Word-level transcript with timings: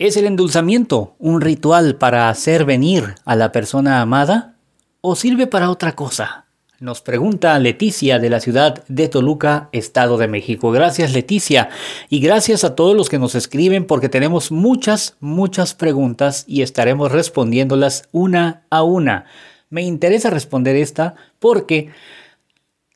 ¿Es 0.00 0.16
el 0.16 0.24
endulzamiento 0.24 1.14
un 1.18 1.42
ritual 1.42 1.96
para 1.96 2.30
hacer 2.30 2.64
venir 2.64 3.16
a 3.26 3.36
la 3.36 3.52
persona 3.52 4.00
amada 4.00 4.54
o 5.02 5.14
sirve 5.14 5.46
para 5.46 5.68
otra 5.68 5.94
cosa? 5.94 6.46
Nos 6.78 7.02
pregunta 7.02 7.58
Leticia 7.58 8.18
de 8.18 8.30
la 8.30 8.40
ciudad 8.40 8.82
de 8.88 9.08
Toluca, 9.08 9.68
Estado 9.72 10.16
de 10.16 10.26
México. 10.26 10.70
Gracias 10.70 11.12
Leticia 11.12 11.68
y 12.08 12.20
gracias 12.20 12.64
a 12.64 12.74
todos 12.74 12.96
los 12.96 13.10
que 13.10 13.18
nos 13.18 13.34
escriben 13.34 13.84
porque 13.84 14.08
tenemos 14.08 14.50
muchas, 14.50 15.18
muchas 15.20 15.74
preguntas 15.74 16.46
y 16.48 16.62
estaremos 16.62 17.12
respondiéndolas 17.12 18.08
una 18.10 18.62
a 18.70 18.82
una. 18.82 19.26
Me 19.68 19.82
interesa 19.82 20.30
responder 20.30 20.76
esta 20.76 21.14
porque 21.38 21.90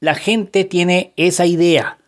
la 0.00 0.14
gente 0.14 0.64
tiene 0.64 1.12
esa 1.18 1.44
idea 1.44 1.98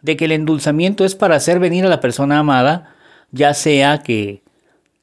de 0.00 0.16
que 0.16 0.24
el 0.24 0.32
endulzamiento 0.32 1.04
es 1.04 1.14
para 1.14 1.36
hacer 1.36 1.58
venir 1.58 1.84
a 1.84 1.90
la 1.90 2.00
persona 2.00 2.38
amada, 2.38 2.94
ya 3.30 3.54
sea 3.54 3.98
que 3.98 4.42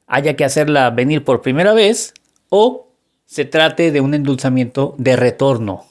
haya 0.06 0.36
que 0.36 0.44
hacerla 0.44 0.90
venir 0.90 1.24
por 1.24 1.42
primera 1.42 1.72
vez 1.72 2.14
o 2.48 2.88
se 3.24 3.44
trate 3.44 3.90
de 3.90 4.00
un 4.00 4.14
endulzamiento 4.14 4.94
de 4.98 5.16
retorno 5.16 5.86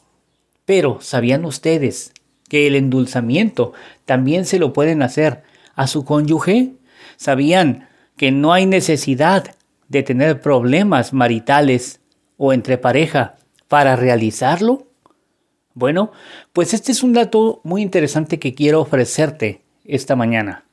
pero, 0.66 1.00
¿sabían 1.00 1.46
ustedes 1.46 2.12
que 2.50 2.68
el 2.68 2.76
endulzamiento 2.76 3.74
también 4.06 4.46
se 4.46 4.60
lo 4.60 4.74
pueden 4.74 5.04
hacer 5.04 5.44
a 5.76 5.88
su 5.88 6.04
cónyuge? 6.06 6.74
¿Sabían 7.18 7.88
que 8.18 8.32
no 8.32 8.52
hay 8.52 8.66
necesidad 8.66 9.56
de 9.88 10.04
tener 10.04 10.42
problemas 10.42 11.14
maritales 11.14 12.02
o 12.38 12.52
entre 12.52 12.78
pareja 12.80 13.36
para 13.68 13.96
realizarlo? 13.96 14.88
Bueno, 15.76 16.12
pues 16.52 16.74
este 16.74 16.92
es 16.92 17.04
un 17.04 17.14
dato 17.14 17.62
muy 17.64 17.82
interesante 17.82 18.40
que 18.40 18.56
quiero 18.56 18.82
ofrecerte 18.82 19.62
esta 19.84 20.16
mañana. 20.16 20.66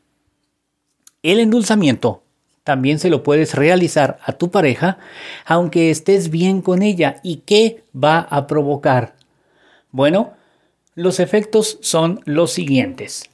El 1.22 1.38
endulzamiento 1.38 2.22
también 2.64 2.98
se 2.98 3.10
lo 3.10 3.22
puedes 3.22 3.54
realizar 3.54 4.18
a 4.24 4.32
tu 4.32 4.50
pareja 4.50 4.98
aunque 5.44 5.90
estés 5.90 6.30
bien 6.30 6.62
con 6.62 6.82
ella. 6.82 7.20
¿Y 7.22 7.38
qué 7.38 7.84
va 7.94 8.20
a 8.20 8.46
provocar? 8.46 9.14
Bueno, 9.90 10.32
los 10.94 11.20
efectos 11.20 11.78
son 11.80 12.20
los 12.24 12.52
siguientes. 12.52 13.30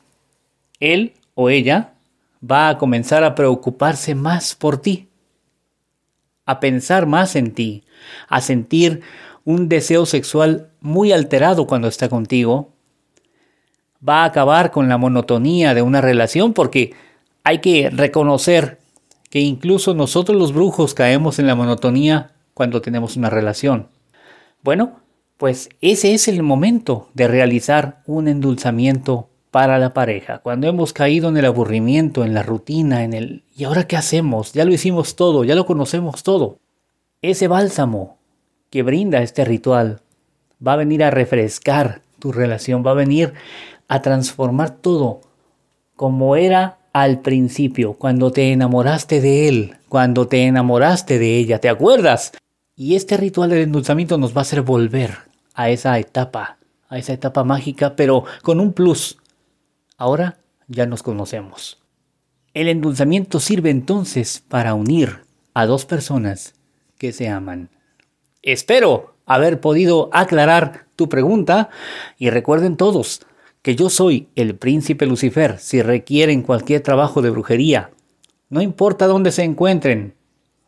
Él 0.81 1.15
o 1.35 1.51
ella 1.51 1.95
va 2.49 2.69
a 2.69 2.79
comenzar 2.79 3.25
a 3.25 3.35
preocuparse 3.35 4.15
más 4.15 4.55
por 4.55 4.81
ti, 4.81 5.09
a 6.47 6.61
pensar 6.61 7.07
más 7.07 7.37
en 7.37 7.53
ti, 7.53 7.85
a 8.29 8.41
sentir 8.41 9.03
un 9.45 9.69
deseo 9.69 10.07
sexual 10.07 10.71
muy 10.81 11.13
alterado 11.13 11.67
cuando 11.67 11.89
está 11.89 12.09
contigo. 12.09 12.73
Va 14.07 14.23
a 14.23 14.27
acabar 14.27 14.71
con 14.71 14.89
la 14.89 14.99
monotonía 14.99 15.75
de 15.75 15.83
una 15.83 16.01
relación 16.01 16.53
porque 16.53 16.95
hay 17.45 17.59
que 17.59 17.91
reconocer 17.91 18.79
que 19.31 19.41
incluso 19.41 19.95
nosotros 19.95 20.37
los 20.37 20.53
brujos 20.53 20.95
caemos 20.95 21.39
en 21.39 21.47
la 21.47 21.55
monotonía 21.55 22.33
cuando 22.55 22.81
tenemos 22.81 23.17
una 23.17 23.31
relación. 23.31 23.89
Bueno, 24.63 25.01
pues 25.37 25.69
ese 25.81 26.15
es 26.15 26.29
el 26.29 26.43
momento 26.43 27.09
de 27.15 27.29
realizar 27.29 28.03
un 28.07 28.29
endulzamiento 28.29 29.29
para 29.51 29.79
la 29.79 29.95
pareja. 29.95 30.39
Cuando 30.39 30.67
hemos 30.67 30.93
caído 30.93 31.29
en 31.29 31.37
el 31.37 31.45
aburrimiento, 31.45 32.25
en 32.25 32.35
la 32.35 32.43
rutina, 32.43 33.05
en 33.05 33.13
el 33.13 33.45
¿y 33.57 33.65
ahora 33.65 33.87
qué 33.87 33.97
hacemos? 33.97 34.53
Ya 34.53 34.65
lo 34.65 34.73
hicimos 34.73 35.17
todo, 35.17 35.45
ya 35.45 35.55
lo 35.55 35.67
conocemos 35.67 36.23
todo. 36.23 36.59
Ese 37.23 37.49
bálsamo 37.49 38.19
que 38.71 38.83
brinda 38.83 39.23
este 39.23 39.45
ritual 39.45 40.01
va 40.65 40.75
a 40.75 40.77
venir 40.77 41.03
a 41.05 41.11
refrescar 41.11 42.03
tu 42.19 42.33
relación, 42.33 42.85
va 42.85 42.91
a 42.91 42.95
venir 42.95 43.33
a 43.87 44.03
transformar 44.03 44.71
todo 44.71 45.21
como 45.97 46.37
era 46.37 46.79
al 46.93 47.21
principio, 47.21 47.95
cuando 47.95 48.31
te 48.31 48.53
enamoraste 48.53 49.21
de 49.21 49.49
él, 49.49 49.77
cuando 49.89 50.29
te 50.29 50.45
enamoraste 50.47 51.19
de 51.19 51.37
ella, 51.37 51.61
¿te 51.61 51.69
acuerdas? 51.69 52.33
Y 52.75 52.95
este 52.95 53.17
ritual 53.17 53.51
del 53.51 53.63
endulzamiento 53.63 54.19
nos 54.19 54.35
va 54.35 54.41
a 54.41 54.43
hacer 54.43 54.63
volver 54.63 55.19
a 55.55 55.71
esa 55.71 55.99
etapa, 55.99 56.59
a 56.89 56.99
esa 56.99 57.13
etapa 57.13 57.45
mágica, 57.45 57.97
pero 57.97 58.25
con 58.43 58.61
un 58.61 58.73
plus. 58.73 59.19
Ahora 59.97 60.39
ya 60.69 60.87
nos 60.87 61.03
conocemos. 61.03 61.79
El 62.55 62.69
endulzamiento 62.69 63.41
sirve 63.41 63.71
entonces 63.71 64.43
para 64.49 64.75
unir 64.75 65.21
a 65.55 65.67
dos 65.67 65.85
personas 65.85 66.55
que 66.99 67.13
se 67.13 67.29
aman. 67.29 67.71
Espero 68.43 69.17
haber 69.27 69.61
podido 69.61 70.09
aclarar 70.13 70.87
tu 70.97 71.09
pregunta 71.09 71.69
y 72.19 72.31
recuerden 72.31 72.77
todos 72.77 73.23
que 73.63 73.77
yo 73.77 73.91
soy 73.91 74.29
el 74.35 74.57
príncipe 74.57 75.07
Lucifer 75.07 75.59
si 75.59 75.83
requieren 75.83 76.43
cualquier 76.43 76.81
trabajo 76.81 77.23
de 77.23 77.31
brujería. 77.31 77.91
No 78.49 78.63
importa 78.63 79.07
dónde 79.07 79.33
se 79.33 79.43
encuentren, 79.43 80.15